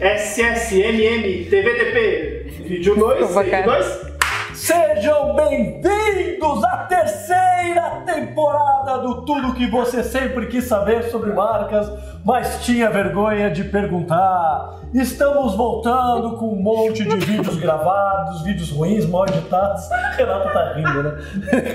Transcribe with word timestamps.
SSMM 0.00 1.50
TVDP 1.50 2.46
Vídeo 2.64 2.94
2 2.94 3.34
Bacana. 3.34 3.64
2 3.64 4.08
Sejam 4.54 5.34
bem-vindos 5.34 6.64
à 6.64 6.86
terceira 6.88 8.02
temporada 8.06 8.98
do 8.98 9.24
Tudo 9.24 9.54
que 9.54 9.66
você 9.66 10.04
sempre 10.04 10.46
quis 10.46 10.64
saber 10.64 11.04
sobre 11.10 11.32
marcas, 11.32 11.90
mas 12.24 12.64
tinha 12.64 12.88
vergonha 12.90 13.50
de 13.50 13.64
perguntar. 13.64 14.80
Estamos 14.94 15.56
voltando 15.56 16.36
com 16.36 16.52
um 16.52 16.62
monte 16.62 17.04
de 17.04 17.16
vídeos 17.16 17.56
gravados, 17.56 18.42
vídeos 18.42 18.70
ruins, 18.70 19.04
mal 19.04 19.26
editados. 19.26 19.82
Renata 20.16 20.50
tá 20.50 20.72
rindo, 20.74 21.02
né? 21.02 21.12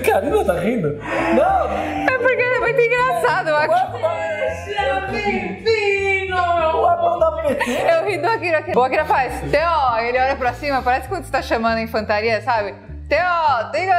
Karina 0.04 0.44
tá 0.44 0.58
rindo? 0.60 0.98
Não! 0.98 1.70
É 1.70 2.18
porque 2.18 2.42
é 2.42 2.60
muito 2.60 2.80
engraçado, 2.80 3.48
eu 3.48 3.56
acho. 3.56 3.94
É! 7.44 7.98
Eu 8.00 8.06
ri 8.06 8.18
do 8.18 8.26
Akira 8.28 8.58
aqui. 8.58 8.76
O 8.76 8.82
Akira 8.82 9.04
faz, 9.04 9.40
Teo, 9.50 9.98
ele 10.00 10.18
olha 10.18 10.36
pra 10.36 10.52
cima, 10.54 10.82
parece 10.82 11.08
quando 11.08 11.24
você 11.24 11.32
tá 11.32 11.42
chamando 11.42 11.76
a 11.78 11.82
infantaria, 11.82 12.40
sabe? 12.42 12.74
Teo, 13.08 13.70
tenha. 13.70 13.94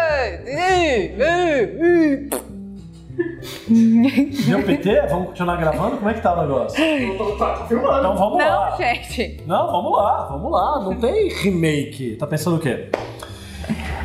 Deu 4.48 4.63
PT? 4.63 5.08
Vamos 5.09 5.27
continuar 5.27 5.58
gravando? 5.58 5.98
Como 5.98 6.09
é 6.09 6.13
que 6.13 6.21
tá 6.21 6.34
o 6.34 6.41
negócio? 6.41 7.38
Tá, 7.38 7.66
filmando. 7.68 7.99
Então 7.99 8.16
vamos 8.18 8.38
lá. 8.40 8.70
Não, 8.71 8.77
gente. 8.77 9.44
Não, 9.46 9.71
vamos 9.71 9.98
lá, 9.98 10.27
vamos 10.30 10.52
lá. 10.52 10.80
Não 10.82 10.96
tem 10.99 11.30
remake. 11.30 12.16
Tá 12.16 12.27
pensando 12.27 12.57
o 12.57 12.59
quê? 12.59 12.90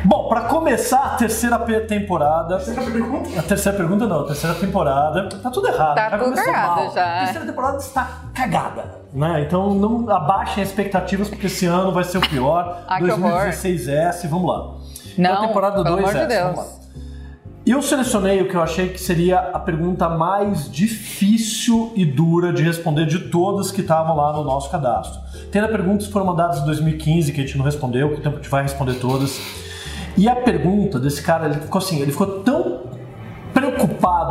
Bom, 0.03 0.27
pra 0.29 0.41
começar 0.41 1.13
a 1.13 1.15
terceira 1.17 1.59
temporada. 1.81 2.55
Terceira 2.57 2.81
pergunta. 2.81 3.39
A 3.39 3.43
terceira 3.43 3.77
pergunta 3.77 4.07
não, 4.07 4.21
a 4.21 4.27
terceira 4.27 4.55
temporada. 4.55 5.29
Tá 5.29 5.49
tudo 5.51 5.67
errado. 5.67 5.95
Tá 5.95 6.09
já 6.09 6.17
tudo 6.17 6.39
errado 6.39 6.75
mal. 6.83 6.93
já. 6.93 7.15
A 7.15 7.19
terceira 7.23 7.45
temporada 7.45 7.77
está 7.77 8.21
cagada. 8.33 9.00
Né? 9.13 9.43
Então 9.45 9.73
não 9.73 10.09
abaixem 10.09 10.63
as 10.63 10.69
expectativas, 10.69 11.27
porque 11.27 11.47
esse 11.47 11.65
ano 11.65 11.91
vai 11.91 12.03
ser 12.03 12.17
o 12.17 12.21
pior. 12.21 12.83
Ah, 12.87 12.97
que 12.97 13.11
horror. 13.11 13.47
2016S, 13.49 14.27
vamos 14.29 14.49
lá. 14.49 14.57
Não, 15.17 15.31
Então, 15.33 15.47
temporada 15.47 15.83
pelo 15.83 15.95
2 15.97 15.99
amor 15.99 16.13
de 16.13 16.19
S, 16.19 16.27
Deus. 16.27 16.43
vamos 16.55 16.57
lá. 16.59 16.81
Eu 17.63 17.79
selecionei 17.81 18.41
o 18.41 18.49
que 18.49 18.55
eu 18.55 18.61
achei 18.63 18.89
que 18.89 18.99
seria 18.99 19.37
a 19.37 19.59
pergunta 19.59 20.09
mais 20.09 20.69
difícil 20.71 21.91
e 21.95 22.03
dura 22.03 22.51
de 22.51 22.63
responder 22.63 23.05
de 23.05 23.19
todas 23.29 23.71
que 23.71 23.81
estavam 23.81 24.15
lá 24.15 24.33
no 24.33 24.43
nosso 24.43 24.69
cadastro. 24.71 25.21
Tem 25.51 25.61
perguntas 25.67 26.07
que 26.07 26.13
foram 26.13 26.25
mandadas 26.25 26.59
em 26.59 26.65
2015 26.65 27.31
que 27.31 27.39
a 27.39 27.45
gente 27.45 27.57
não 27.57 27.65
respondeu, 27.65 28.09
que 28.09 28.15
o 28.15 28.21
tempo 28.21 28.37
a 28.37 28.41
gente 28.41 28.49
vai 28.49 28.63
responder 28.63 28.95
todas. 28.95 29.39
E 30.17 30.27
a 30.27 30.35
pergunta 30.35 30.99
desse 30.99 31.21
cara, 31.21 31.45
ele 31.45 31.59
ficou 31.59 31.79
assim, 31.79 32.01
ele 32.01 32.11
ficou 32.11 32.39
tão 32.41 32.60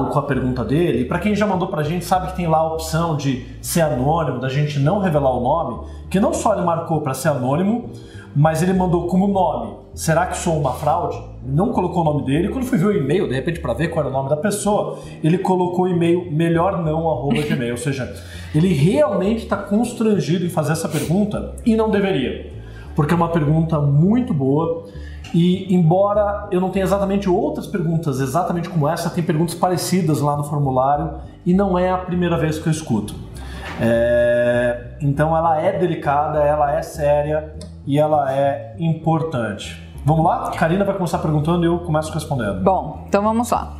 com 0.07 0.19
a 0.19 0.23
pergunta 0.23 0.65
dele, 0.65 1.03
e 1.03 1.05
pra 1.05 1.19
quem 1.19 1.35
já 1.35 1.47
mandou 1.47 1.69
pra 1.69 1.83
gente 1.83 2.05
sabe 2.05 2.29
que 2.29 2.37
tem 2.37 2.47
lá 2.47 2.59
a 2.59 2.73
opção 2.73 3.17
de 3.17 3.45
ser 3.61 3.83
anônimo, 3.83 4.41
da 4.41 4.49
gente 4.49 4.79
não 4.79 5.01
revelar 5.01 5.37
o 5.37 5.41
nome, 5.41 5.87
que 6.09 6.19
não 6.19 6.33
só 6.33 6.55
ele 6.55 6.63
marcou 6.63 7.01
pra 7.01 7.15
ser 7.15 7.29
anônimo, 7.29 7.91
mas 8.35 8.63
ele 8.63 8.73
mandou 8.73 9.07
como 9.07 9.27
nome. 9.27 9.75
Será 9.93 10.27
que 10.27 10.37
sou 10.37 10.57
uma 10.57 10.73
fraude? 10.73 11.21
Não 11.45 11.73
colocou 11.73 12.03
o 12.03 12.05
nome 12.05 12.25
dele. 12.25 12.49
Quando 12.49 12.65
fui 12.65 12.79
ver 12.79 12.87
o 12.87 12.97
e-mail, 12.97 13.29
de 13.29 13.35
repente 13.35 13.59
pra 13.59 13.75
ver 13.75 13.89
qual 13.89 14.07
era 14.07 14.09
o 14.09 14.17
nome 14.17 14.29
da 14.29 14.37
pessoa, 14.37 14.99
ele 15.23 15.39
colocou 15.39 15.87
o 15.87 15.89
e-mail 15.89 16.31
melhor 16.31 16.83
não 16.83 17.11
arroba 17.11 17.43
gmail. 17.43 17.73
Ou 17.73 17.77
seja, 17.77 18.13
ele 18.55 18.73
realmente 18.73 19.43
está 19.43 19.57
constrangido 19.57 20.47
em 20.47 20.49
fazer 20.49 20.73
essa 20.73 20.89
pergunta 20.89 21.57
e 21.67 21.75
não 21.75 21.91
deveria, 21.91 22.53
porque 22.95 23.13
é 23.13 23.17
uma 23.17 23.31
pergunta 23.31 23.81
muito 23.81 24.33
boa. 24.33 24.87
E 25.33 25.73
embora 25.75 26.49
eu 26.51 26.61
não 26.61 26.71
tenha 26.71 26.85
exatamente 26.85 27.29
outras 27.29 27.67
perguntas 27.67 28.21
exatamente 28.21 28.69
como 28.69 28.89
essa, 28.89 29.11
tem 29.11 29.23
perguntas 29.23 29.55
parecidas 29.55 30.21
lá 30.21 30.37
no 30.37 30.45
formulário 30.45 31.15
e 31.47 31.55
não 31.55 31.79
é 31.79 31.91
a 31.91 31.99
primeira 31.99 32.37
vez 32.37 32.59
que 32.59 32.67
eu 32.67 32.71
escuto. 32.71 33.15
É, 33.81 34.97
então 35.01 35.37
ela 35.37 35.61
é 35.61 35.79
delicada, 35.79 36.41
ela 36.41 36.77
é 36.77 36.83
séria 36.83 37.55
e 37.87 37.99
ela 37.99 38.33
é 38.33 38.75
importante. 38.79 39.81
Vamos 40.05 40.25
lá? 40.25 40.51
Karina 40.51 40.85
vai 40.85 40.95
começar 40.95 41.19
perguntando 41.19 41.65
e 41.65 41.67
eu 41.67 41.79
começo 41.81 42.13
respondendo. 42.13 42.63
Bom, 42.63 43.05
então 43.07 43.23
vamos 43.23 43.51
lá. 43.51 43.77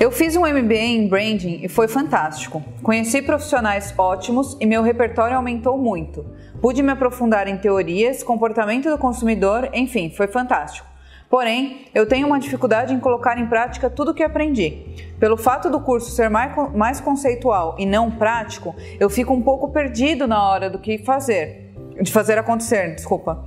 Eu 0.00 0.10
fiz 0.10 0.34
um 0.34 0.40
MBA 0.40 0.74
em 0.74 1.08
branding 1.08 1.60
e 1.62 1.68
foi 1.68 1.86
fantástico. 1.86 2.62
Conheci 2.82 3.22
profissionais 3.22 3.94
ótimos 3.96 4.56
e 4.60 4.66
meu 4.66 4.82
repertório 4.82 5.36
aumentou 5.36 5.78
muito. 5.78 6.24
Pude 6.62 6.80
me 6.80 6.92
aprofundar 6.92 7.48
em 7.48 7.58
teorias, 7.58 8.22
comportamento 8.22 8.88
do 8.88 8.96
consumidor, 8.96 9.68
enfim, 9.74 10.10
foi 10.10 10.28
fantástico. 10.28 10.86
Porém, 11.28 11.86
eu 11.92 12.06
tenho 12.06 12.24
uma 12.28 12.38
dificuldade 12.38 12.94
em 12.94 13.00
colocar 13.00 13.36
em 13.36 13.46
prática 13.46 13.90
tudo 13.90 14.12
o 14.12 14.14
que 14.14 14.22
aprendi. 14.22 14.78
Pelo 15.18 15.36
fato 15.36 15.68
do 15.68 15.80
curso 15.80 16.12
ser 16.12 16.30
mais, 16.30 16.54
con- 16.54 16.68
mais 16.68 17.00
conceitual 17.00 17.74
e 17.80 17.84
não 17.84 18.12
prático, 18.12 18.76
eu 19.00 19.10
fico 19.10 19.34
um 19.34 19.42
pouco 19.42 19.70
perdido 19.70 20.28
na 20.28 20.48
hora 20.48 20.70
do 20.70 20.78
que 20.78 20.98
fazer, 20.98 21.74
de 22.00 22.12
fazer 22.12 22.38
acontecer, 22.38 22.94
desculpa. 22.94 23.44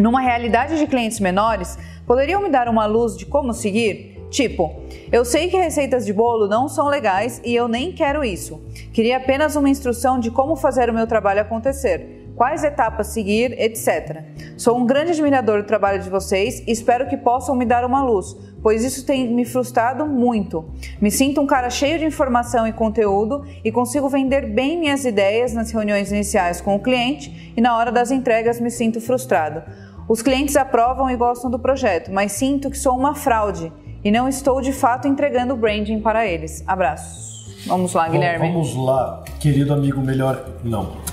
Numa 0.00 0.20
realidade 0.20 0.76
de 0.76 0.86
clientes 0.88 1.20
menores, 1.20 1.78
poderiam 2.04 2.42
me 2.42 2.48
dar 2.48 2.66
uma 2.68 2.86
luz 2.86 3.16
de 3.16 3.24
como 3.24 3.54
seguir? 3.54 4.10
Tipo, 4.30 4.82
eu 5.12 5.24
sei 5.24 5.48
que 5.48 5.56
receitas 5.58 6.06
de 6.06 6.12
bolo 6.12 6.48
não 6.48 6.66
são 6.66 6.88
legais 6.88 7.40
e 7.44 7.54
eu 7.54 7.68
nem 7.68 7.92
quero 7.92 8.24
isso. 8.24 8.60
Queria 8.92 9.18
apenas 9.18 9.54
uma 9.54 9.68
instrução 9.68 10.18
de 10.18 10.30
como 10.30 10.56
fazer 10.56 10.88
o 10.88 10.94
meu 10.94 11.06
trabalho 11.06 11.42
acontecer, 11.42 12.21
quais 12.42 12.64
etapas 12.64 13.06
seguir, 13.06 13.52
etc. 13.56 14.20
Sou 14.56 14.76
um 14.76 14.84
grande 14.84 15.12
admirador 15.12 15.62
do 15.62 15.64
trabalho 15.64 16.02
de 16.02 16.10
vocês 16.10 16.58
e 16.66 16.72
espero 16.72 17.06
que 17.06 17.16
possam 17.16 17.54
me 17.54 17.64
dar 17.64 17.84
uma 17.84 18.02
luz, 18.02 18.36
pois 18.60 18.82
isso 18.82 19.06
tem 19.06 19.32
me 19.32 19.44
frustrado 19.44 20.06
muito. 20.06 20.68
Me 21.00 21.08
sinto 21.08 21.40
um 21.40 21.46
cara 21.46 21.70
cheio 21.70 22.00
de 22.00 22.04
informação 22.04 22.66
e 22.66 22.72
conteúdo 22.72 23.44
e 23.64 23.70
consigo 23.70 24.08
vender 24.08 24.52
bem 24.52 24.76
minhas 24.76 25.04
ideias 25.04 25.52
nas 25.52 25.70
reuniões 25.70 26.10
iniciais 26.10 26.60
com 26.60 26.74
o 26.74 26.80
cliente 26.80 27.54
e 27.56 27.60
na 27.60 27.76
hora 27.76 27.92
das 27.92 28.10
entregas 28.10 28.58
me 28.58 28.72
sinto 28.72 29.00
frustrado. 29.00 29.62
Os 30.08 30.20
clientes 30.20 30.56
aprovam 30.56 31.08
e 31.08 31.14
gostam 31.14 31.48
do 31.48 31.60
projeto, 31.60 32.10
mas 32.10 32.32
sinto 32.32 32.68
que 32.68 32.76
sou 32.76 32.98
uma 32.98 33.14
fraude 33.14 33.72
e 34.02 34.10
não 34.10 34.28
estou 34.28 34.60
de 34.60 34.72
fato 34.72 35.06
entregando 35.06 35.54
o 35.54 35.56
branding 35.56 36.00
para 36.00 36.26
eles. 36.26 36.64
Abraços. 36.66 37.64
Vamos 37.68 37.94
lá, 37.94 38.08
Guilherme. 38.08 38.48
Vamos 38.48 38.74
lá, 38.74 39.22
querido 39.38 39.72
amigo 39.72 40.00
melhor. 40.00 40.44
Não. 40.64 41.11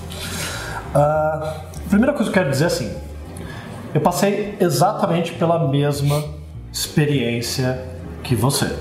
Ah, 0.94 1.62
primeira 1.88 2.12
coisa 2.12 2.30
que 2.30 2.38
eu 2.38 2.42
quero 2.42 2.50
dizer 2.50 2.64
é 2.64 2.66
assim: 2.66 2.96
eu 3.94 4.00
passei 4.00 4.56
exatamente 4.60 5.32
pela 5.32 5.68
mesma 5.68 6.24
experiência 6.72 7.84
que 8.22 8.34
você. 8.34 8.76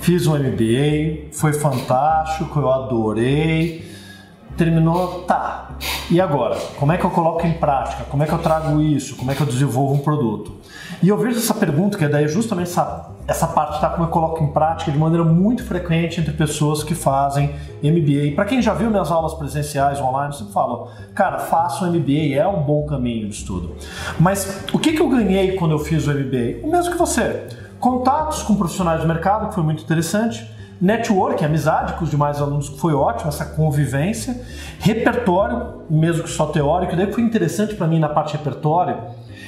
Fiz 0.00 0.26
um 0.26 0.36
MBA, 0.36 1.30
foi 1.32 1.52
fantástico, 1.52 2.60
eu 2.60 2.70
adorei. 2.70 3.93
Terminou, 4.56 5.22
tá. 5.22 5.70
E 6.10 6.20
agora? 6.20 6.56
Como 6.78 6.92
é 6.92 6.96
que 6.96 7.04
eu 7.04 7.10
coloco 7.10 7.44
em 7.44 7.54
prática? 7.54 8.04
Como 8.04 8.22
é 8.22 8.26
que 8.26 8.32
eu 8.32 8.38
trago 8.38 8.80
isso? 8.80 9.16
Como 9.16 9.30
é 9.30 9.34
que 9.34 9.40
eu 9.40 9.46
desenvolvo 9.46 9.94
um 9.94 9.98
produto? 9.98 10.52
E 11.02 11.08
eu 11.08 11.18
vejo 11.18 11.38
essa 11.38 11.54
pergunta, 11.54 11.98
que 11.98 12.04
é 12.04 12.08
daí 12.08 12.28
justamente 12.28 12.70
essa, 12.70 13.10
essa 13.26 13.48
parte, 13.48 13.80
tá? 13.80 13.88
Como 13.90 14.04
eu 14.04 14.08
coloco 14.08 14.44
em 14.44 14.52
prática 14.52 14.92
de 14.92 14.98
maneira 14.98 15.24
muito 15.24 15.64
frequente 15.64 16.20
entre 16.20 16.32
pessoas 16.32 16.84
que 16.84 16.94
fazem 16.94 17.54
MBA. 17.82 18.34
Para 18.36 18.44
quem 18.44 18.62
já 18.62 18.72
viu 18.74 18.90
minhas 18.90 19.10
aulas 19.10 19.34
presenciais 19.34 20.00
online, 20.00 20.28
eu 20.28 20.38
sempre 20.38 20.52
falo, 20.52 20.88
cara, 21.14 21.38
faça 21.38 21.84
um 21.84 21.92
MBA, 21.92 22.36
é 22.36 22.46
um 22.46 22.62
bom 22.62 22.86
caminho 22.86 23.28
de 23.28 23.34
estudo. 23.34 23.74
Mas 24.20 24.64
o 24.72 24.78
que, 24.78 24.92
que 24.92 25.02
eu 25.02 25.08
ganhei 25.08 25.56
quando 25.56 25.72
eu 25.72 25.80
fiz 25.80 26.06
o 26.06 26.10
MBA? 26.10 26.62
O 26.62 26.70
mesmo 26.70 26.92
que 26.92 26.98
você. 26.98 27.48
Contatos 27.80 28.42
com 28.44 28.54
profissionais 28.54 29.00
do 29.00 29.08
mercado, 29.08 29.48
que 29.48 29.54
foi 29.54 29.64
muito 29.64 29.82
interessante 29.82 30.54
network, 30.80 31.44
amizade 31.44 31.94
com 31.94 32.04
os 32.04 32.10
demais 32.10 32.40
alunos, 32.40 32.68
foi 32.68 32.94
ótimo, 32.94 33.28
essa 33.28 33.44
convivência, 33.44 34.40
repertório, 34.80 35.82
mesmo 35.88 36.24
que 36.24 36.30
só 36.30 36.46
teórico, 36.46 36.96
daí 36.96 37.12
foi 37.12 37.22
interessante 37.22 37.74
para 37.74 37.86
mim 37.86 37.98
na 37.98 38.08
parte 38.08 38.36
repertório, 38.36 38.96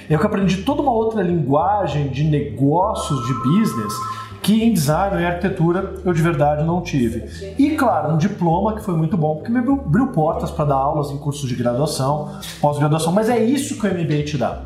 eu 0.08 0.18
que 0.18 0.26
aprendi 0.26 0.58
toda 0.58 0.82
uma 0.82 0.92
outra 0.92 1.22
linguagem 1.22 2.08
de 2.08 2.24
negócios, 2.24 3.26
de 3.26 3.34
business, 3.34 3.92
que 4.40 4.62
em 4.62 4.72
design 4.72 5.20
e 5.20 5.26
arquitetura 5.26 5.94
eu 6.04 6.12
de 6.12 6.22
verdade 6.22 6.62
não 6.62 6.80
tive. 6.80 7.24
E 7.58 7.70
claro, 7.70 8.14
um 8.14 8.16
diploma 8.16 8.76
que 8.76 8.82
foi 8.82 8.94
muito 8.94 9.16
bom, 9.16 9.36
porque 9.36 9.50
me 9.50 9.58
abriu 9.58 10.06
portas 10.08 10.52
para 10.52 10.66
dar 10.66 10.76
aulas 10.76 11.10
em 11.10 11.18
cursos 11.18 11.48
de 11.48 11.56
graduação, 11.56 12.30
pós-graduação, 12.60 13.12
mas 13.12 13.28
é 13.28 13.42
isso 13.42 13.80
que 13.80 13.86
o 13.86 13.90
MBA 13.90 14.22
te 14.22 14.38
dá. 14.38 14.60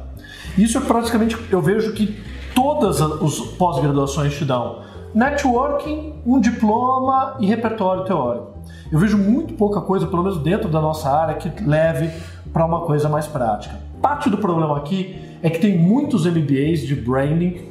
Isso 0.59 0.77
é 0.77 0.81
praticamente, 0.83 1.39
eu 1.51 1.63
vejo 1.63 1.95
que 1.95 2.23
todas 2.55 3.01
as 3.01 3.39
pós-graduações 3.57 4.37
te 4.37 4.45
dão 4.45 4.91
networking, 5.15 6.10
um 6.25 6.41
diploma 6.41 7.37
e 7.41 7.47
repertório 7.47 8.05
teórico. 8.05 8.59
Eu 8.91 8.99
vejo 8.99 9.17
muito 9.17 9.55
pouca 9.55 9.81
coisa, 9.81 10.07
pelo 10.07 10.23
menos 10.23 10.39
dentro 10.43 10.69
da 10.69 10.81
nossa 10.81 11.09
área, 11.09 11.35
que 11.35 11.63
leve 11.63 12.11
para 12.53 12.65
uma 12.65 12.81
coisa 12.81 13.09
mais 13.09 13.27
prática. 13.27 13.79
Parte 14.03 14.29
do 14.29 14.39
problema 14.39 14.77
aqui 14.77 15.21
é 15.43 15.49
que 15.49 15.59
tem 15.59 15.79
muitos 15.79 16.27
MBAs 16.27 16.81
de 16.81 16.95
branding 16.95 17.69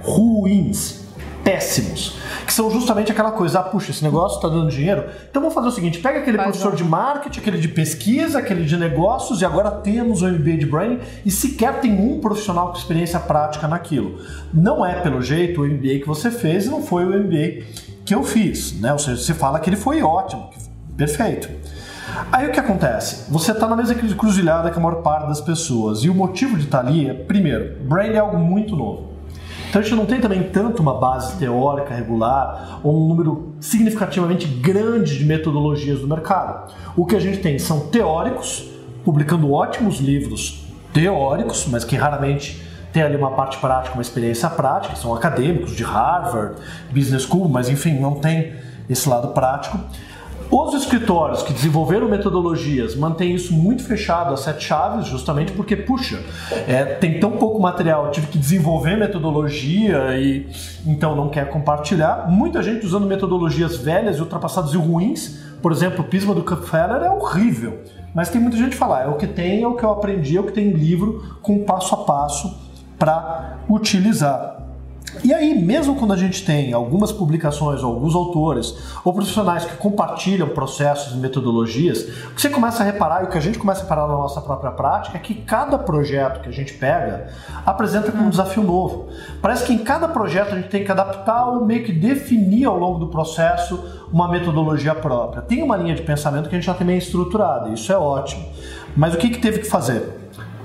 ruins, 0.00 1.02
péssimos, 1.44 2.16
que 2.46 2.52
são 2.52 2.70
justamente 2.70 3.10
aquela 3.10 3.32
coisa, 3.32 3.60
ah, 3.60 3.62
puxa, 3.62 3.90
esse 3.90 4.02
negócio 4.02 4.36
está 4.36 4.48
dando 4.48 4.70
dinheiro, 4.70 5.04
então 5.28 5.42
vamos 5.42 5.54
fazer 5.54 5.68
o 5.68 5.70
seguinte, 5.70 5.98
pega 5.98 6.20
aquele 6.20 6.38
professor 6.38 6.72
um. 6.72 6.76
de 6.76 6.84
marketing, 6.84 7.40
aquele 7.40 7.58
de 7.58 7.68
pesquisa, 7.68 8.38
aquele 8.38 8.64
de 8.64 8.76
negócios 8.76 9.40
e 9.40 9.44
agora 9.44 9.70
temos 9.70 10.22
o 10.22 10.26
MBA 10.28 10.56
de 10.56 10.66
branding 10.66 11.00
e 11.24 11.30
sequer 11.30 11.80
tem 11.80 11.92
um 11.92 12.20
profissional 12.20 12.70
com 12.70 12.78
experiência 12.78 13.18
prática 13.20 13.68
naquilo. 13.68 14.18
Não 14.52 14.84
é 14.84 15.00
pelo 15.00 15.20
jeito 15.20 15.62
o 15.62 15.66
MBA 15.66 16.00
que 16.00 16.06
você 16.06 16.30
fez, 16.30 16.66
não 16.66 16.82
foi 16.82 17.04
o 17.04 17.08
MBA 17.08 17.64
que 18.12 18.14
eu 18.14 18.22
fiz, 18.22 18.78
né? 18.78 18.92
Ou 18.92 18.98
seja, 18.98 19.16
você 19.16 19.32
fala 19.32 19.58
que 19.58 19.70
ele 19.70 19.76
foi 19.76 20.02
ótimo, 20.02 20.50
perfeito. 20.98 21.48
Aí 22.30 22.46
o 22.46 22.52
que 22.52 22.60
acontece? 22.60 23.30
Você 23.30 23.52
está 23.52 23.66
na 23.66 23.74
mesma 23.74 23.94
cruzilhada 23.94 24.70
que 24.70 24.78
a 24.78 24.82
maior 24.82 24.96
parte 24.96 25.28
das 25.28 25.40
pessoas. 25.40 26.04
E 26.04 26.10
o 26.10 26.14
motivo 26.14 26.58
de 26.58 26.64
estar 26.64 26.82
tá 26.82 26.86
ali 26.86 27.08
é, 27.08 27.14
primeiro, 27.14 27.78
Brain 27.84 28.10
é 28.10 28.18
algo 28.18 28.36
muito 28.36 28.76
novo. 28.76 29.12
Então 29.70 29.80
a 29.80 29.82
gente 29.84 29.94
não 29.94 30.04
tem 30.04 30.20
também 30.20 30.42
tanto 30.42 30.82
uma 30.82 31.00
base 31.00 31.38
teórica 31.38 31.94
regular 31.94 32.80
ou 32.82 33.02
um 33.02 33.08
número 33.08 33.54
significativamente 33.58 34.46
grande 34.46 35.16
de 35.16 35.24
metodologias 35.24 36.00
no 36.02 36.08
mercado. 36.08 36.70
O 36.94 37.06
que 37.06 37.16
a 37.16 37.20
gente 37.20 37.38
tem 37.38 37.58
são 37.58 37.80
teóricos 37.86 38.68
publicando 39.02 39.50
ótimos 39.50 40.00
livros 40.00 40.66
teóricos, 40.92 41.66
mas 41.66 41.82
que 41.82 41.96
raramente 41.96 42.62
tem 42.92 43.02
ali 43.02 43.16
uma 43.16 43.30
parte 43.30 43.58
prática, 43.58 43.94
uma 43.94 44.02
experiência 44.02 44.48
prática, 44.50 44.94
são 44.96 45.14
acadêmicos 45.14 45.74
de 45.74 45.82
Harvard, 45.82 46.56
Business 46.90 47.22
School, 47.22 47.48
mas 47.48 47.68
enfim, 47.68 47.98
não 47.98 48.16
tem 48.16 48.52
esse 48.88 49.08
lado 49.08 49.28
prático. 49.28 49.78
Os 50.54 50.74
escritórios 50.74 51.42
que 51.42 51.50
desenvolveram 51.50 52.06
metodologias 52.10 52.94
mantêm 52.94 53.34
isso 53.34 53.54
muito 53.54 53.82
fechado 53.84 54.34
a 54.34 54.36
sete 54.36 54.64
chaves, 54.64 55.06
justamente 55.06 55.50
porque, 55.52 55.74
puxa, 55.74 56.22
é, 56.68 56.84
tem 56.84 57.18
tão 57.18 57.30
pouco 57.38 57.58
material, 57.58 58.10
tive 58.10 58.26
que 58.26 58.36
desenvolver 58.36 58.98
metodologia 58.98 60.14
e 60.18 60.46
então 60.86 61.16
não 61.16 61.30
quer 61.30 61.48
compartilhar. 61.48 62.26
Muita 62.28 62.62
gente 62.62 62.84
usando 62.84 63.06
metodologias 63.06 63.78
velhas 63.78 64.20
ultrapassadas 64.20 64.74
e 64.74 64.76
ruins. 64.76 65.38
Por 65.62 65.72
exemplo, 65.72 66.04
o 66.04 66.08
Pisma 66.08 66.34
do 66.34 66.42
Kupferer 66.42 67.02
é 67.02 67.10
horrível. 67.10 67.80
Mas 68.14 68.28
tem 68.28 68.38
muita 68.38 68.58
gente 68.58 68.72
que 68.72 68.76
fala, 68.76 68.98
ah, 68.98 69.02
é 69.04 69.06
o 69.06 69.14
que 69.14 69.26
tem, 69.26 69.62
é 69.62 69.66
o 69.66 69.74
que 69.74 69.82
eu 69.82 69.90
aprendi, 69.90 70.36
é 70.36 70.40
o 70.40 70.44
que 70.44 70.52
tem 70.52 70.70
livro 70.72 71.38
com 71.40 71.64
passo 71.64 71.94
a 71.94 72.04
passo 72.04 72.61
para 73.02 73.56
utilizar. 73.68 74.58
E 75.24 75.34
aí, 75.34 75.60
mesmo 75.60 75.96
quando 75.96 76.12
a 76.12 76.16
gente 76.16 76.46
tem 76.46 76.72
algumas 76.72 77.10
publicações, 77.10 77.82
ou 77.82 77.92
alguns 77.92 78.14
autores, 78.14 78.76
ou 79.04 79.12
profissionais 79.12 79.64
que 79.64 79.76
compartilham 79.76 80.48
processos 80.50 81.12
e 81.12 81.16
metodologias, 81.16 82.02
o 82.28 82.34
que 82.34 82.40
você 82.40 82.48
começa 82.48 82.84
a 82.84 82.86
reparar, 82.86 83.22
e 83.22 83.24
o 83.24 83.28
que 83.28 83.36
a 83.36 83.40
gente 83.40 83.58
começa 83.58 83.80
a 83.80 83.82
reparar 83.82 84.06
na 84.06 84.14
nossa 84.14 84.40
própria 84.40 84.70
prática, 84.70 85.18
é 85.18 85.20
que 85.20 85.34
cada 85.34 85.76
projeto 85.76 86.42
que 86.42 86.48
a 86.48 86.52
gente 86.52 86.74
pega 86.74 87.26
apresenta 87.66 88.16
um 88.16 88.30
desafio 88.30 88.62
novo. 88.62 89.08
Parece 89.42 89.64
que 89.64 89.72
em 89.72 89.78
cada 89.78 90.06
projeto 90.06 90.52
a 90.52 90.54
gente 90.54 90.68
tem 90.68 90.84
que 90.84 90.92
adaptar 90.92 91.48
ou 91.48 91.64
meio 91.64 91.82
que 91.82 91.92
definir 91.92 92.66
ao 92.66 92.78
longo 92.78 93.00
do 93.00 93.08
processo 93.08 93.84
uma 94.12 94.28
metodologia 94.28 94.94
própria. 94.94 95.42
Tem 95.42 95.60
uma 95.60 95.76
linha 95.76 95.96
de 95.96 96.02
pensamento 96.02 96.48
que 96.48 96.54
a 96.54 96.58
gente 96.58 96.66
já 96.66 96.74
tem 96.74 96.86
meio 96.86 96.98
estruturada, 96.98 97.68
isso 97.70 97.92
é 97.92 97.98
ótimo. 97.98 98.46
Mas 98.96 99.12
o 99.12 99.18
que, 99.18 99.28
que 99.28 99.38
teve 99.40 99.58
que 99.58 99.66
fazer? 99.66 100.21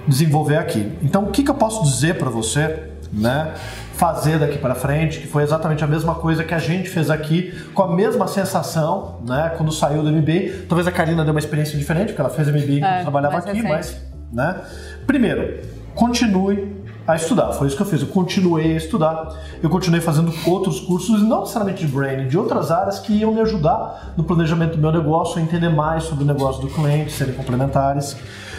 Desenvolver 0.07 0.57
aqui. 0.57 0.91
Então, 1.01 1.23
o 1.23 1.31
que, 1.31 1.43
que 1.43 1.51
eu 1.51 1.55
posso 1.55 1.83
dizer 1.83 2.17
para 2.17 2.29
você, 2.29 2.91
né? 3.11 3.53
fazer 3.97 4.37
daqui 4.37 4.59
para 4.59 4.75
frente, 4.75 5.19
que 5.19 5.27
foi 5.27 5.41
exatamente 5.41 5.83
a 5.83 5.87
mesma 5.87 6.13
coisa 6.13 6.43
que 6.43 6.53
a 6.53 6.59
gente 6.59 6.87
fez 6.87 7.09
aqui, 7.09 7.51
com 7.73 7.81
a 7.81 7.95
mesma 7.95 8.27
sensação, 8.27 9.19
né, 9.25 9.51
quando 9.57 9.71
saiu 9.71 10.03
do 10.03 10.11
MBA. 10.11 10.67
Talvez 10.69 10.87
a 10.87 10.91
Karina 10.91 11.23
deu 11.23 11.33
uma 11.33 11.39
experiência 11.39 11.77
diferente, 11.77 12.09
porque 12.09 12.21
ela 12.21 12.29
fez 12.29 12.47
MBA 12.47 12.85
é, 12.85 13.01
trabalhava 13.01 13.37
aqui, 13.37 13.59
recente. 13.59 13.67
mas, 13.67 14.01
né? 14.31 14.61
Primeiro, 15.07 15.61
continue 15.95 16.77
a 17.07 17.15
estudar. 17.15 17.53
Foi 17.53 17.67
isso 17.67 17.75
que 17.75 17.81
eu 17.81 17.87
fiz. 17.87 18.01
Eu 18.01 18.09
continuei 18.09 18.73
a 18.73 18.77
estudar. 18.77 19.33
Eu 19.63 19.69
continuei 19.69 20.01
fazendo 20.01 20.31
outros 20.45 20.79
cursos, 20.79 21.23
não 21.23 21.39
necessariamente 21.39 21.83
de 21.83 21.91
brain, 21.91 22.27
de 22.27 22.37
outras 22.37 22.69
áreas 22.69 22.99
que 22.99 23.13
iam 23.13 23.33
me 23.33 23.41
ajudar 23.41 24.13
no 24.15 24.23
planejamento 24.23 24.75
do 24.75 24.77
meu 24.77 24.91
negócio, 24.91 25.39
a 25.39 25.41
entender 25.41 25.69
mais 25.69 26.03
sobre 26.03 26.23
o 26.23 26.27
negócio 26.27 26.61
do 26.61 26.67
cliente, 26.67 27.11
serem 27.11 27.33
complementares. 27.33 28.15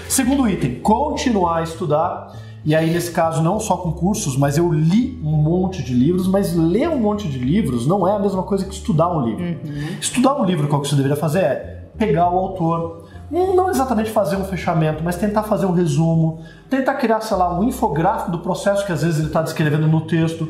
Segundo 0.08 0.49
item, 0.49 0.81
continuar 0.81 1.58
a 1.58 1.62
estudar 1.62 2.32
e 2.64 2.75
aí, 2.75 2.90
nesse 2.90 3.12
caso, 3.12 3.43
não 3.43 3.60
só 3.60 3.76
com 3.76 3.93
cursos, 3.93 4.37
mas 4.37 4.58
eu 4.58 4.70
li 4.72 5.19
um 5.22 5.37
monte 5.37 5.82
de 5.82 5.94
livros, 5.94 6.26
mas 6.26 6.55
ler 6.55 6.88
um 6.88 6.99
monte 6.99 7.28
de 7.28 7.38
livros 7.38 7.87
não 7.87 8.06
é 8.06 8.14
a 8.14 8.19
mesma 8.19 8.43
coisa 8.43 8.64
que 8.64 8.75
estudar 8.75 9.08
um 9.08 9.25
livro. 9.25 9.43
Uhum. 9.43 9.96
Estudar 10.00 10.38
um 10.38 10.44
livro, 10.44 10.69
qual 10.69 10.82
que 10.82 10.88
você 10.88 10.96
deveria 10.96 11.16
fazer 11.16 11.38
é 11.38 11.84
pegar 11.96 12.31
o 12.31 12.38
autor, 12.38 13.08
não 13.31 13.70
exatamente 13.70 14.10
fazer 14.10 14.37
um 14.37 14.44
fechamento, 14.44 15.02
mas 15.02 15.16
tentar 15.16 15.43
fazer 15.43 15.66
um 15.66 15.72
resumo, 15.72 16.40
tentar 16.70 16.94
criar, 16.94 17.20
sei 17.20 17.37
lá, 17.37 17.58
um 17.58 17.64
infográfico 17.64 18.31
do 18.31 18.38
processo 18.38 18.87
que 18.87 18.93
às 18.93 19.02
vezes 19.02 19.19
ele 19.19 19.28
está 19.28 19.43
descrevendo 19.43 19.88
no 19.88 20.02
texto, 20.02 20.49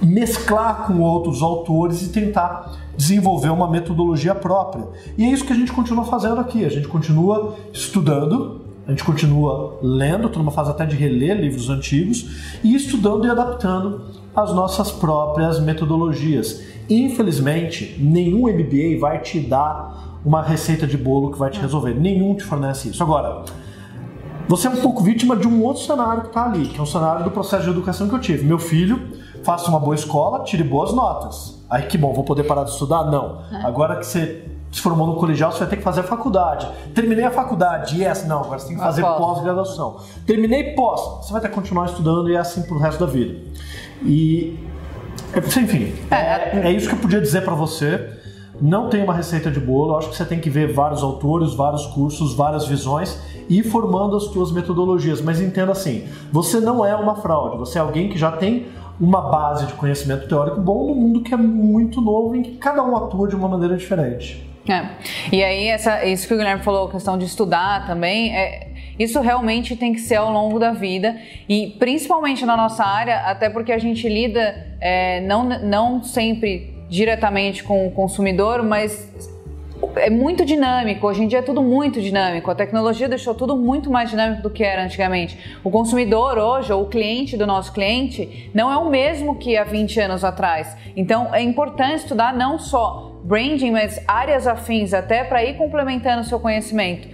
mesclar 0.00 0.86
com 0.86 1.00
outros 1.00 1.42
autores 1.42 2.02
e 2.02 2.08
tentar 2.08 2.72
desenvolver 2.96 3.50
uma 3.50 3.70
metodologia 3.70 4.34
própria. 4.34 4.86
E 5.16 5.24
é 5.24 5.28
isso 5.28 5.44
que 5.44 5.52
a 5.52 5.56
gente 5.56 5.72
continua 5.72 6.04
fazendo 6.04 6.40
aqui, 6.40 6.64
a 6.64 6.68
gente 6.68 6.88
continua 6.88 7.56
estudando, 7.72 8.61
a 8.86 8.90
gente 8.90 9.04
continua 9.04 9.78
lendo, 9.80 10.26
estou 10.26 10.42
numa 10.42 10.50
fase 10.50 10.70
até 10.70 10.84
de 10.84 10.96
reler 10.96 11.40
livros 11.40 11.70
antigos 11.70 12.58
e 12.64 12.74
estudando 12.74 13.26
e 13.26 13.30
adaptando 13.30 14.02
as 14.34 14.52
nossas 14.52 14.90
próprias 14.90 15.60
metodologias. 15.60 16.62
Infelizmente, 16.90 17.96
nenhum 18.00 18.48
MBA 18.48 18.98
vai 19.00 19.20
te 19.20 19.38
dar 19.38 20.20
uma 20.24 20.42
receita 20.42 20.86
de 20.86 20.96
bolo 20.96 21.30
que 21.30 21.38
vai 21.38 21.50
te 21.50 21.60
resolver. 21.60 21.94
Nenhum 21.94 22.34
te 22.34 22.42
fornece 22.42 22.88
isso. 22.88 23.02
Agora, 23.02 23.44
você 24.48 24.66
é 24.66 24.70
um 24.70 24.80
pouco 24.80 25.02
vítima 25.02 25.36
de 25.36 25.46
um 25.46 25.62
outro 25.62 25.82
cenário 25.82 26.22
que 26.22 26.28
está 26.28 26.44
ali, 26.44 26.66
que 26.66 26.78
é 26.78 26.82
um 26.82 26.86
cenário 26.86 27.24
do 27.24 27.30
processo 27.30 27.64
de 27.64 27.70
educação 27.70 28.08
que 28.08 28.14
eu 28.14 28.20
tive. 28.20 28.44
Meu 28.44 28.58
filho, 28.58 29.00
faça 29.44 29.68
uma 29.68 29.78
boa 29.78 29.94
escola, 29.94 30.44
tire 30.44 30.64
boas 30.64 30.92
notas. 30.92 31.62
Aí 31.70 31.84
que 31.84 31.96
bom, 31.96 32.12
vou 32.12 32.24
poder 32.24 32.44
parar 32.44 32.64
de 32.64 32.70
estudar? 32.70 33.04
Não. 33.04 33.42
É. 33.52 33.64
Agora 33.64 33.96
que 33.96 34.06
você 34.06 34.44
se 34.72 34.80
formou 34.80 35.06
no 35.06 35.16
colegial, 35.16 35.52
você 35.52 35.60
vai 35.60 35.68
ter 35.68 35.76
que 35.76 35.82
fazer 35.82 36.00
a 36.00 36.04
faculdade. 36.04 36.66
Terminei 36.94 37.24
a 37.24 37.30
faculdade, 37.30 38.02
yes, 38.02 38.26
não, 38.26 38.40
agora 38.40 38.58
você 38.58 38.68
tem 38.68 38.76
que 38.76 38.82
fazer 38.82 39.02
pós-graduação. 39.02 39.98
Terminei 40.26 40.72
pós, 40.72 41.24
você 41.26 41.32
vai 41.32 41.42
ter 41.42 41.48
que 41.48 41.54
continuar 41.54 41.84
estudando 41.86 42.30
e 42.30 42.34
é 42.34 42.38
assim 42.38 42.62
pro 42.62 42.78
resto 42.78 43.04
da 43.04 43.06
vida. 43.06 43.38
E, 44.02 44.58
enfim, 45.36 45.94
é, 46.10 46.16
é, 46.16 46.60
é 46.64 46.72
isso 46.72 46.88
que 46.88 46.94
eu 46.94 46.98
podia 46.98 47.20
dizer 47.20 47.44
para 47.44 47.54
você. 47.54 48.18
Não 48.60 48.88
tem 48.88 49.02
uma 49.02 49.12
receita 49.12 49.50
de 49.50 49.60
bolo, 49.60 49.92
eu 49.92 49.98
acho 49.98 50.08
que 50.08 50.16
você 50.16 50.24
tem 50.24 50.40
que 50.40 50.48
ver 50.48 50.72
vários 50.72 51.02
autores, 51.02 51.52
vários 51.52 51.84
cursos, 51.86 52.34
várias 52.34 52.66
visões 52.66 53.20
e 53.50 53.58
ir 53.58 53.64
formando 53.64 54.16
as 54.16 54.24
suas 54.24 54.52
metodologias. 54.52 55.20
Mas 55.20 55.38
entenda 55.38 55.72
assim, 55.72 56.06
você 56.30 56.60
não 56.60 56.84
é 56.84 56.96
uma 56.96 57.16
fraude, 57.16 57.58
você 57.58 57.76
é 57.76 57.80
alguém 57.82 58.08
que 58.08 58.18
já 58.18 58.32
tem 58.32 58.68
uma 58.98 59.20
base 59.20 59.66
de 59.66 59.72
conhecimento 59.74 60.28
teórico 60.28 60.60
bom 60.60 60.86
no 60.86 60.94
mundo 60.94 61.22
que 61.22 61.34
é 61.34 61.36
muito 61.36 62.00
novo, 62.00 62.36
em 62.36 62.42
que 62.42 62.56
cada 62.56 62.82
um 62.82 62.96
atua 62.96 63.28
de 63.28 63.34
uma 63.34 63.48
maneira 63.48 63.76
diferente. 63.76 64.51
É. 64.68 64.86
E 65.32 65.42
aí, 65.42 65.68
essa, 65.68 66.04
isso 66.04 66.26
que 66.28 66.34
o 66.34 66.36
Guilherme 66.36 66.62
falou, 66.62 66.88
a 66.88 66.90
questão 66.90 67.18
de 67.18 67.24
estudar 67.24 67.86
também, 67.86 68.34
é, 68.34 68.68
isso 68.98 69.20
realmente 69.20 69.74
tem 69.74 69.92
que 69.92 70.00
ser 70.00 70.16
ao 70.16 70.30
longo 70.30 70.58
da 70.58 70.70
vida 70.70 71.16
e 71.48 71.74
principalmente 71.78 72.44
na 72.44 72.56
nossa 72.56 72.84
área, 72.84 73.20
até 73.20 73.48
porque 73.48 73.72
a 73.72 73.78
gente 73.78 74.08
lida 74.08 74.76
é, 74.80 75.20
não, 75.22 75.44
não 75.44 76.02
sempre 76.02 76.72
diretamente 76.88 77.64
com 77.64 77.86
o 77.86 77.90
consumidor, 77.90 78.62
mas 78.62 79.10
é 79.96 80.10
muito 80.10 80.44
dinâmico. 80.44 81.06
Hoje 81.06 81.24
em 81.24 81.26
dia 81.26 81.40
é 81.40 81.42
tudo 81.42 81.62
muito 81.62 82.00
dinâmico. 82.00 82.50
A 82.50 82.54
tecnologia 82.54 83.08
deixou 83.08 83.34
tudo 83.34 83.56
muito 83.56 83.90
mais 83.90 84.10
dinâmico 84.10 84.42
do 84.42 84.50
que 84.50 84.62
era 84.62 84.84
antigamente. 84.84 85.38
O 85.64 85.70
consumidor 85.70 86.38
hoje, 86.38 86.72
ou 86.72 86.82
o 86.82 86.86
cliente 86.86 87.36
do 87.36 87.46
nosso 87.46 87.72
cliente, 87.72 88.50
não 88.54 88.70
é 88.70 88.76
o 88.76 88.88
mesmo 88.88 89.36
que 89.36 89.56
há 89.56 89.64
20 89.64 90.00
anos 90.00 90.22
atrás. 90.22 90.76
Então 90.94 91.34
é 91.34 91.42
importante 91.42 91.96
estudar 91.96 92.34
não 92.34 92.58
só 92.58 93.11
branding, 93.22 93.70
mas 93.70 94.02
áreas 94.06 94.46
afins 94.46 94.92
até 94.92 95.24
para 95.24 95.44
ir 95.44 95.56
complementando 95.56 96.22
o 96.22 96.24
seu 96.24 96.40
conhecimento. 96.40 97.08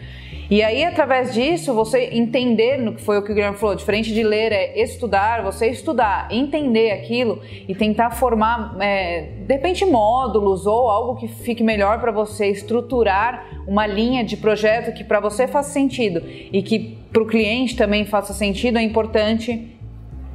E 0.50 0.62
aí, 0.62 0.83
através 0.83 1.35
disso, 1.35 1.75
você 1.75 2.09
entender, 2.11 2.79
no 2.79 2.95
que 2.95 3.03
foi 3.03 3.19
o 3.19 3.23
que 3.23 3.31
o 3.31 3.35
Guilherme 3.35 3.59
falou, 3.59 3.75
diferente 3.75 4.15
de 4.15 4.23
ler 4.23 4.50
é 4.50 4.81
estudar, 4.81 5.43
você 5.43 5.69
estudar, 5.69 6.27
entender 6.31 6.91
aquilo 6.91 7.43
e 7.69 7.75
tentar 7.75 8.12
formar, 8.12 8.75
é, 8.81 9.29
de 9.47 9.55
repente, 9.55 9.85
módulos 9.85 10.67
ou 10.67 10.88
algo 10.88 11.17
que 11.17 11.29
fique 11.29 11.62
melhor 11.62 12.00
para 12.00 12.11
você 12.11 12.47
estruturar 12.47 13.45
uma 13.67 13.87
linha 13.87 14.25
de 14.25 14.38
projeto 14.38 14.97
que 14.97 15.05
para 15.05 15.21
você 15.21 15.47
faça 15.47 15.71
sentido 15.71 16.23
e 16.27 16.62
que 16.62 16.97
para 17.12 17.23
o 17.23 17.27
cliente 17.27 17.77
também 17.77 18.07
faça 18.07 18.33
sentido, 18.33 18.79
é 18.79 18.83
importante 18.83 19.77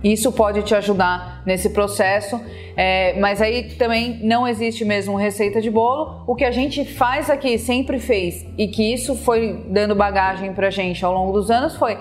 isso 0.04 0.32
pode 0.32 0.64
te 0.64 0.76
ajudar 0.76 1.42
nesse 1.46 1.70
processo, 1.70 2.40
é, 2.76 3.18
mas 3.20 3.42
aí 3.42 3.76
também 3.76 4.20
não 4.22 4.48
existe 4.48 4.84
mesmo 4.84 5.16
receita 5.16 5.62
de 5.62 5.70
bolo. 5.70 6.24
O 6.28 6.36
que 6.36 6.44
a 6.44 6.52
gente 6.52 6.84
faz 6.84 7.30
aqui, 7.30 7.58
sempre 7.58 8.00
fez, 8.00 8.46
e 8.58 8.68
que 8.68 8.94
isso 8.94 9.16
foi 9.16 9.66
dando 9.70 9.96
bagagem 9.96 10.54
pra 10.54 10.70
gente 10.70 11.06
ao 11.06 11.14
longo 11.14 11.32
dos 11.32 11.50
anos, 11.50 11.76
foi 11.76 11.98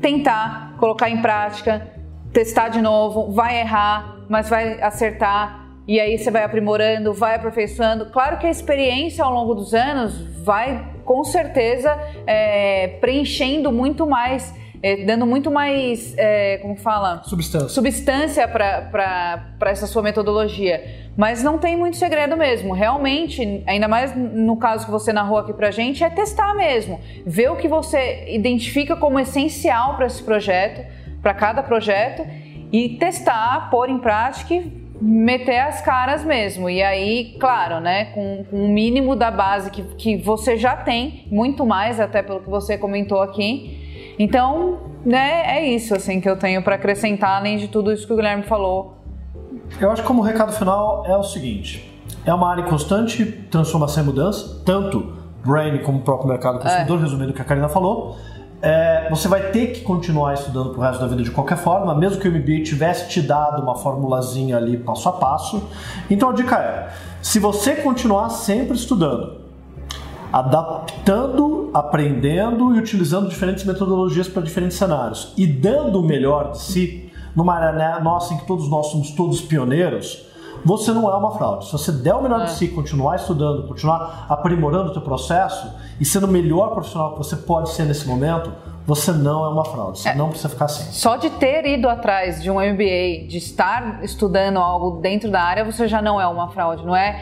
tentar 0.00 0.76
colocar 0.78 1.10
em 1.10 1.20
prática, 1.20 1.86
testar 2.32 2.68
de 2.68 2.80
novo, 2.80 3.30
vai 3.32 3.60
errar, 3.60 4.24
mas 4.28 4.48
vai 4.48 4.80
acertar, 4.80 5.62
e 5.86 6.00
aí 6.00 6.16
você 6.16 6.30
vai 6.30 6.44
aprimorando, 6.44 7.12
vai 7.12 7.34
aperfeiçoando. 7.34 8.06
Claro 8.06 8.38
que 8.38 8.46
a 8.46 8.50
experiência 8.50 9.24
ao 9.24 9.32
longo 9.32 9.54
dos 9.54 9.74
anos 9.74 10.16
vai 10.42 10.92
com 11.04 11.24
certeza 11.24 11.98
é, 12.26 12.88
preenchendo 13.00 13.72
muito 13.72 14.06
mais 14.06 14.54
é, 14.82 14.96
dando 15.04 15.24
muito 15.24 15.50
mais, 15.50 16.12
é, 16.18 16.58
como 16.58 16.74
fala? 16.74 17.22
Substância. 17.24 17.68
Substância 17.68 18.48
para 18.48 19.54
essa 19.66 19.86
sua 19.86 20.02
metodologia. 20.02 21.02
Mas 21.16 21.42
não 21.42 21.56
tem 21.56 21.76
muito 21.76 21.96
segredo 21.96 22.36
mesmo. 22.36 22.72
Realmente, 22.72 23.62
ainda 23.66 23.86
mais 23.86 24.14
no 24.16 24.56
caso 24.56 24.84
que 24.84 24.90
você 24.90 25.12
narrou 25.12 25.38
aqui 25.38 25.52
pra 25.52 25.70
gente, 25.70 26.02
é 26.02 26.10
testar 26.10 26.54
mesmo. 26.54 27.00
Ver 27.24 27.50
o 27.50 27.56
que 27.56 27.68
você 27.68 28.24
identifica 28.28 28.96
como 28.96 29.20
essencial 29.20 29.94
para 29.96 30.06
esse 30.06 30.22
projeto, 30.22 30.84
para 31.22 31.32
cada 31.32 31.62
projeto, 31.62 32.26
e 32.72 32.96
testar, 32.96 33.68
pôr 33.70 33.88
em 33.88 33.98
prática 33.98 34.54
e 34.54 34.82
meter 35.00 35.58
as 35.60 35.80
caras 35.82 36.24
mesmo. 36.24 36.68
E 36.68 36.82
aí, 36.82 37.36
claro, 37.38 37.78
né, 37.78 38.06
com, 38.06 38.44
com 38.50 38.64
o 38.64 38.68
mínimo 38.68 39.14
da 39.14 39.30
base 39.30 39.70
que, 39.70 39.82
que 39.94 40.16
você 40.16 40.56
já 40.56 40.74
tem, 40.74 41.26
muito 41.30 41.66
mais 41.66 42.00
até 42.00 42.22
pelo 42.22 42.40
que 42.40 42.48
você 42.48 42.78
comentou 42.78 43.20
aqui. 43.20 43.81
Então, 44.22 44.78
né, 45.04 45.58
é 45.58 45.68
isso 45.68 45.92
assim 45.96 46.20
que 46.20 46.30
eu 46.30 46.36
tenho 46.36 46.62
para 46.62 46.76
acrescentar, 46.76 47.38
além 47.38 47.56
de 47.56 47.66
tudo 47.66 47.92
isso 47.92 48.06
que 48.06 48.12
o 48.12 48.16
Guilherme 48.16 48.44
falou. 48.44 48.94
Eu 49.80 49.90
acho 49.90 50.02
que 50.02 50.06
como 50.06 50.22
recado 50.22 50.52
final 50.52 51.02
é 51.04 51.16
o 51.16 51.24
seguinte: 51.24 51.92
é 52.24 52.32
uma 52.32 52.48
área 52.48 52.62
em 52.62 52.66
constante 52.66 53.24
transformação 53.50 54.04
e 54.04 54.06
mudança, 54.06 54.62
tanto 54.64 55.12
brain 55.44 55.78
como 55.78 55.98
o 55.98 56.02
próprio 56.02 56.28
mercado 56.28 56.60
consumidor, 56.60 56.98
é. 56.98 57.02
resumindo 57.02 57.32
o 57.32 57.34
que 57.34 57.42
a 57.42 57.44
Karina 57.44 57.68
falou. 57.68 58.16
É, 58.62 59.08
você 59.10 59.26
vai 59.26 59.50
ter 59.50 59.72
que 59.72 59.80
continuar 59.80 60.34
estudando 60.34 60.70
pro 60.70 60.80
resto 60.80 61.00
da 61.00 61.08
vida 61.08 61.24
de 61.24 61.32
qualquer 61.32 61.58
forma, 61.58 61.92
mesmo 61.96 62.20
que 62.20 62.28
o 62.28 62.32
MBA 62.32 62.62
tivesse 62.62 63.08
te 63.08 63.20
dado 63.20 63.60
uma 63.60 63.74
formulazinha 63.74 64.56
ali 64.56 64.76
passo 64.76 65.08
a 65.08 65.12
passo. 65.14 65.68
Então 66.08 66.30
a 66.30 66.32
dica 66.32 66.56
é: 66.58 66.92
se 67.20 67.40
você 67.40 67.74
continuar 67.74 68.28
sempre 68.28 68.76
estudando, 68.76 69.40
adaptando, 70.32 71.61
aprendendo 71.72 72.74
e 72.74 72.78
utilizando 72.78 73.28
diferentes 73.28 73.64
metodologias 73.64 74.28
para 74.28 74.42
diferentes 74.42 74.76
cenários 74.76 75.32
e 75.36 75.46
dando 75.46 76.00
o 76.00 76.02
melhor 76.02 76.52
de 76.52 76.60
si, 76.60 77.10
numa 77.34 77.54
área 77.54 77.72
né, 77.72 78.00
nossa 78.02 78.34
em 78.34 78.38
que 78.38 78.46
todos 78.46 78.68
nós 78.68 78.88
somos 78.88 79.12
todos 79.12 79.40
pioneiros, 79.40 80.26
você 80.64 80.92
não 80.92 81.10
é 81.10 81.16
uma 81.16 81.32
fraude. 81.32 81.66
Se 81.66 81.72
você 81.72 81.90
der 81.90 82.14
o 82.14 82.22
melhor 82.22 82.42
é. 82.42 82.44
de 82.44 82.52
si, 82.52 82.68
continuar 82.68 83.16
estudando, 83.16 83.66
continuar 83.66 84.26
aprimorando 84.28 84.90
o 84.90 84.92
teu 84.92 85.02
processo 85.02 85.74
e 85.98 86.04
sendo 86.04 86.26
o 86.26 86.30
melhor 86.30 86.70
profissional 86.70 87.12
que 87.12 87.18
você 87.18 87.36
pode 87.36 87.70
ser 87.70 87.84
nesse 87.84 88.06
momento, 88.06 88.52
você 88.86 89.12
não 89.12 89.44
é 89.44 89.48
uma 89.48 89.64
fraude, 89.64 90.00
você 90.00 90.10
é. 90.10 90.14
não 90.14 90.28
precisa 90.28 90.48
ficar 90.48 90.66
assim. 90.66 90.92
Só 90.92 91.16
de 91.16 91.30
ter 91.30 91.64
ido 91.66 91.88
atrás 91.88 92.42
de 92.42 92.50
um 92.50 92.54
MBA, 92.54 93.28
de 93.28 93.38
estar 93.38 94.04
estudando 94.04 94.58
algo 94.58 95.00
dentro 95.00 95.30
da 95.30 95.40
área, 95.40 95.64
você 95.64 95.88
já 95.88 96.02
não 96.02 96.20
é 96.20 96.26
uma 96.26 96.48
fraude, 96.48 96.84
não 96.84 96.94
é, 96.94 97.20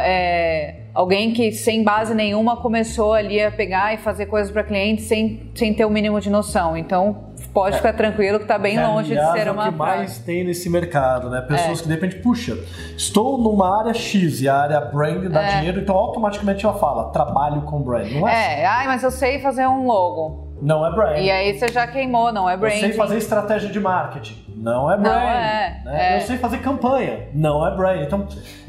é 0.00 0.83
alguém 0.94 1.32
que 1.32 1.50
sem 1.50 1.82
base 1.82 2.14
nenhuma 2.14 2.56
começou 2.56 3.12
ali 3.12 3.42
a 3.42 3.50
pegar 3.50 3.92
e 3.92 3.98
fazer 3.98 4.26
coisas 4.26 4.52
para 4.52 4.62
clientes 4.62 5.06
sem, 5.06 5.50
sem 5.54 5.74
ter 5.74 5.84
o 5.84 5.90
mínimo 5.90 6.20
de 6.20 6.30
noção. 6.30 6.76
Então, 6.76 7.34
pode 7.52 7.76
ficar 7.76 7.92
tranquilo 7.94 8.38
que 8.38 8.44
está 8.44 8.56
bem 8.56 8.78
é, 8.78 8.86
longe 8.86 9.12
aliás, 9.12 9.32
de 9.32 9.40
ser 9.40 9.50
uma. 9.50 9.66
É 9.66 9.68
o 9.68 9.72
que 9.72 9.78
mais 9.78 10.18
tem 10.18 10.44
nesse 10.44 10.70
mercado, 10.70 11.28
né? 11.28 11.40
Pessoas 11.40 11.80
é. 11.80 11.82
que 11.82 11.88
de 11.88 11.94
repente, 11.94 12.16
puxa, 12.16 12.56
estou 12.96 13.36
numa 13.38 13.80
área 13.80 13.92
X 13.92 14.40
e 14.40 14.48
a 14.48 14.56
área 14.56 14.80
brand 14.80 15.26
dá 15.28 15.42
é. 15.42 15.56
dinheiro, 15.56 15.80
então 15.80 15.96
automaticamente 15.96 16.64
ela 16.64 16.74
fala, 16.74 17.10
trabalho 17.10 17.62
com 17.62 17.82
brand. 17.82 18.10
Não 18.12 18.28
é? 18.28 18.60
É, 18.60 18.66
ai, 18.66 18.86
mas 18.86 19.02
eu 19.02 19.10
sei 19.10 19.40
fazer 19.40 19.66
um 19.66 19.86
logo. 19.86 20.44
Não 20.62 20.86
é 20.86 20.94
brand. 20.94 21.18
E 21.18 21.30
aí 21.30 21.58
você 21.58 21.68
já 21.68 21.86
queimou, 21.86 22.32
não 22.32 22.48
é 22.48 22.56
brand. 22.56 22.74
Eu 22.74 22.80
sei 22.80 22.92
fazer 22.92 23.18
estratégia 23.18 23.68
de 23.68 23.80
marketing. 23.80 24.43
Não 24.64 24.90
é 24.90 24.96
brand. 24.96 25.12
Não 25.12 25.20
é. 25.20 25.82
Né? 25.84 26.16
Eu 26.16 26.20
sei 26.22 26.38
fazer 26.38 26.58
campanha. 26.58 27.28
Não 27.34 27.66
é 27.66 27.76
brand. 27.76 28.00
Então, 28.00 28.26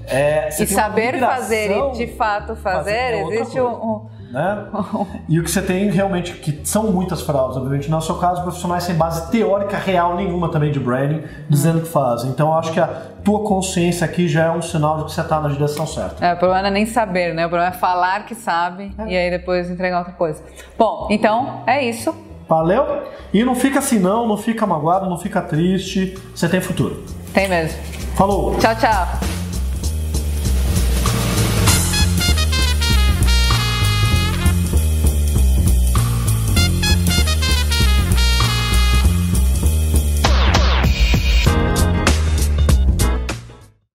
é, 0.08 0.50
e 0.50 0.68
saber 0.68 1.20
fazer 1.20 1.72
e 1.72 1.92
de 1.94 2.08
fato 2.08 2.56
fazer, 2.56 2.78
fazer 2.78 2.92
é 2.92 3.22
existe 3.22 3.60
um, 3.60 3.68
um 3.68 4.06
né? 4.30 4.66
e 5.30 5.40
o 5.40 5.44
que 5.44 5.50
você 5.50 5.62
tem 5.62 5.90
realmente, 5.90 6.34
que 6.34 6.60
são 6.68 6.92
muitas 6.92 7.22
fraudes, 7.22 7.56
obviamente, 7.56 7.90
no 7.90 8.02
seu 8.02 8.16
caso, 8.16 8.42
profissionais 8.42 8.84
sem 8.84 8.96
base 8.96 9.32
teórica 9.32 9.78
real 9.78 10.18
nenhuma 10.18 10.52
também 10.52 10.72
de 10.74 10.80
branding, 10.80 11.24
dizendo 11.50 11.82
que 11.82 11.88
fazem. 11.88 12.32
Então, 12.32 12.50
eu 12.50 12.56
acho 12.56 12.74
que 12.74 12.80
a 12.80 12.88
tua 13.24 13.44
consciência 13.44 14.04
aqui 14.04 14.28
já 14.28 14.46
é 14.46 14.52
um 14.52 14.62
sinal 14.62 14.98
de 14.98 15.06
que 15.06 15.12
você 15.14 15.22
está 15.22 15.40
na 15.40 15.48
direção 15.48 15.88
certa. 15.88 16.26
É, 16.26 16.34
o 16.34 16.38
problema 16.38 16.64
não 16.64 16.70
é 16.70 16.72
nem 16.72 16.86
saber, 16.86 17.34
né? 17.34 17.46
O 17.46 17.50
problema 17.50 17.74
é 17.74 17.78
falar 17.78 18.26
que 18.26 18.36
sabe 18.36 18.94
é. 18.98 19.08
e 19.08 19.18
aí 19.18 19.30
depois 19.32 19.70
entregar 19.70 20.00
outra 20.00 20.14
coisa. 20.14 20.44
Bom, 20.78 21.08
então 21.10 21.64
é 21.66 21.84
isso. 21.84 22.14
Valeu? 22.48 23.04
E 23.34 23.44
não 23.44 23.56
fica 23.56 23.80
assim 23.80 24.00
não, 24.00 24.28
não 24.28 24.38
fica 24.38 24.66
magoado, 24.66 25.10
não 25.10 25.18
fica 25.18 25.42
triste. 25.42 26.18
Você 26.34 26.48
tem 26.48 26.62
futuro. 26.62 27.04
Tem 27.34 27.50
mesmo. 27.50 27.78
Falou. 28.16 28.56
Tchau, 28.58 28.76
tchau. 28.76 29.35